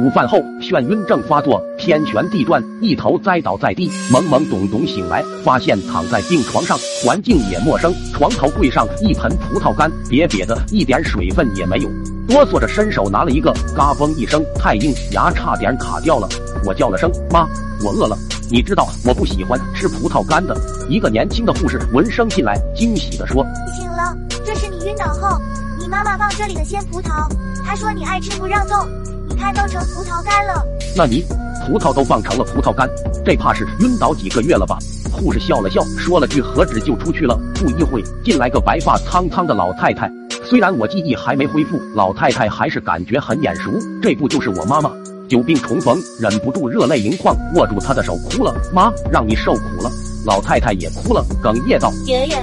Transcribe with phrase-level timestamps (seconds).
[0.00, 3.88] 午饭后，眩晕症发作，天旋地转，一头栽倒在地。
[4.10, 7.94] 懵懵懂懂醒来，发现躺在病床上，环境也陌生。
[8.12, 11.88] 床头柜上一盆葡萄干，瘪瘪的，一点水分也没有。
[12.26, 16.28] 哆嗦着伸手拿了一个，嘎嘣一声，太硬，牙差点卡掉了。
[16.64, 17.46] 我叫了声妈，
[17.80, 18.18] 我饿了。
[18.50, 20.56] 你知道我不喜欢吃葡萄干的。
[20.88, 23.46] 一个年轻的护士闻声进来，惊喜的说
[23.78, 25.40] ：“醒了，这是你晕倒后，
[25.78, 27.30] 你妈妈放这里的鲜葡萄。
[27.64, 28.76] 她说你爱吃不让动。”
[29.36, 30.64] 看都成葡萄干了，
[30.96, 31.24] 那你
[31.66, 32.88] 葡萄都放成了葡萄干，
[33.24, 34.78] 这怕是晕倒几个月了吧？
[35.12, 37.38] 护士笑了笑，说了句何止就出去了。
[37.54, 40.10] 不一会，进来个白发苍苍的老太太。
[40.44, 43.70] 虽然我记忆还没恢复，老太太还是感觉很眼熟。
[44.02, 44.90] 这不就是我妈妈？
[45.28, 48.54] 久病重逢，忍不住热泪盈眶，握住她的手哭了。
[48.72, 49.90] 妈，让你受苦了。
[50.24, 52.36] 老太太也哭了，哽咽道：“爷爷，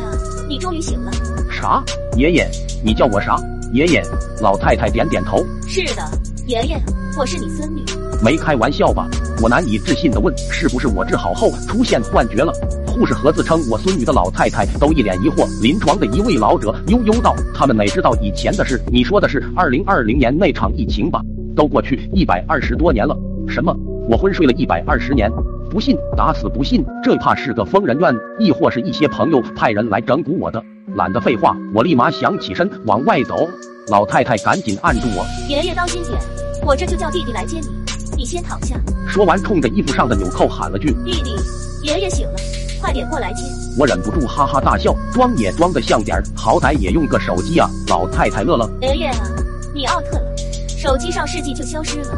[0.49, 1.11] 你终于醒了。”
[1.49, 1.83] 啥？
[2.17, 2.49] 爷爷？
[2.83, 3.37] 你叫我啥？
[3.71, 4.03] 爷爷？
[4.41, 5.45] 老太太点点头。
[5.67, 6.32] 是的。
[6.45, 6.77] 爷爷，
[7.17, 7.81] 我是你孙女，
[8.21, 9.07] 没开玩笑吧？
[9.41, 12.51] 我难以置信的问，是不是我治好后出现幻觉了？
[12.85, 15.47] 护士和自称我孙女的老太太都一脸疑惑。
[15.61, 18.81] 临床的一位老者悠悠道：“他们哪知道以前的事？
[18.87, 21.21] 你说的是二零二零年那场疫情吧？
[21.55, 23.17] 都过去一百二十多年了。
[23.47, 23.73] 什么？
[24.09, 25.31] 我昏睡了一百二十年？
[25.69, 26.85] 不信，打死不信！
[27.01, 30.61] 这怕是个疯人院，亦或是一些朋友派人来整蛊我的？
[30.95, 33.47] 懒得废话，我立马想起身往外走。”
[33.89, 36.17] 老太太赶紧按住我，爷爷当心点，
[36.65, 37.69] 我这就叫弟弟来接你，
[38.17, 38.79] 你先躺下。
[39.07, 41.35] 说完，冲着衣服上的纽扣喊了句：“弟弟，
[41.81, 42.35] 爷爷醒了，
[42.79, 43.43] 快点过来接。”
[43.77, 47.69] 我忍不住哈哈大笑，装也装得像点儿，好歹也用个手机啊！
[47.87, 49.27] 老太太乐了，爷爷啊，
[49.73, 50.21] 你 out 了，
[50.67, 52.17] 手机上世纪就消失了，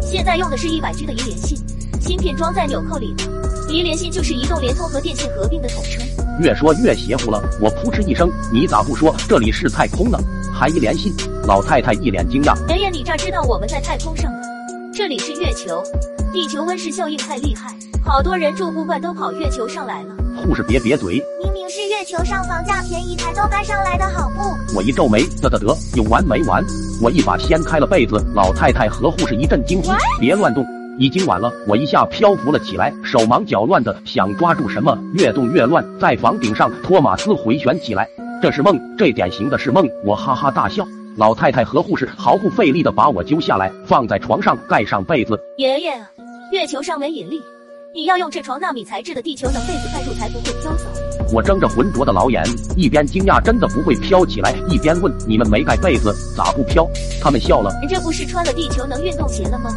[0.00, 1.56] 现在用的是一百 G 的移联信，
[2.00, 3.24] 芯片装在纽扣里呢，
[3.68, 6.02] 移联信就是移动、联通和电信合并的统称。
[6.40, 10.18] 越说越邪乎了，我扑哧一声，你咋不说这里是太空呢？
[10.52, 11.12] 还一联信，
[11.46, 12.56] 老太太一脸惊讶。
[12.68, 12.83] 爷爷，
[13.14, 14.40] 你这知道我们在太空上呢？
[14.92, 15.80] 这里是月球，
[16.32, 17.72] 地球温室效应太厉害，
[18.04, 20.16] 好多人住不惯都跑月球上来了。
[20.42, 24.76] 护士别瘪嘴，明明是月球上房价便宜，才都该上来的好不？
[24.76, 26.60] 我一皱眉，得得得，有完没完？
[27.00, 30.66] 我一把掀开了被子，老太太和护士一阵惊呼，别乱动，
[30.98, 31.52] 已经晚了。
[31.68, 38.08] 我一下漂浮了起来，手忙脚乱的想抓住什么，越动越乱，在房顶上托马斯回旋起来。
[38.42, 39.88] 这是梦，这典型的是梦。
[40.04, 40.84] 我哈哈大笑。
[41.16, 45.38] 老太太和护士毫不费力的把我揪下来，放在床上，盖上被子。
[45.58, 45.92] 爷爷，
[46.50, 47.40] 月球上没引力，
[47.94, 50.86] 你要用这床纳米材质的地球能被子盖住，才不会飘走。
[51.32, 52.42] 我睁着浑浊的老眼，
[52.76, 56.84] 一边惊讶真的不会飘起来，一边问：你们没盖被子，咋不飘？
[57.22, 57.70] 他们笑了。
[57.88, 59.70] 这不是穿了地球能运动鞋了吗？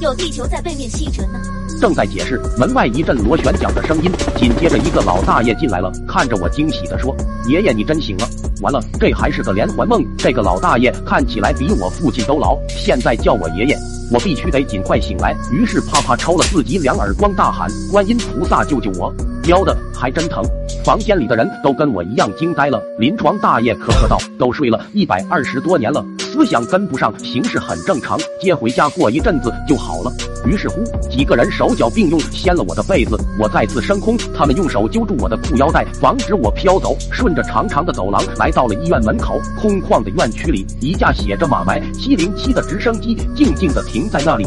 [0.00, 1.38] 有地球在背面吸着呢。
[1.78, 7.14] 正在解释，门外一阵螺旋桨的声音，紧接着一个老大爷进来了，看着我惊喜地说
[7.46, 8.26] ：“爷爷，你真行了！
[8.60, 10.04] 完了，这还是个连环梦。
[10.16, 13.76] 这个老大爷看起来比我父亲都老，现在叫我爷爷，
[14.12, 19.12] 我必须得尽快醒来。”于是啪啪抽了自己两耳光，大喊：“观音菩萨救救我！”
[19.46, 20.42] 喵的，还真疼！
[20.84, 22.82] 房间里的人都跟我一样惊呆了。
[22.98, 26.04] 临床大爷咳咳道：“都睡了一百二十多年了，
[26.38, 30.12] 思想跟不上，形势很正常，接回家过一阵子就好了。”
[30.46, 36.96] 于是乎，几个人手脚并用掀了我的被子，我再次升空，他们用手揪住我的裤腰带，防止我飘走。
[37.10, 44.46] 顺着长长的走廊来到了医院门口，空旷的院区里，一架写着“马埋七零七”的直升机静静地停在那里。